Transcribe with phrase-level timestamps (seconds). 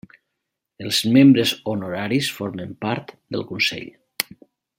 [0.85, 3.87] Els membres honoraris formen part del Consell.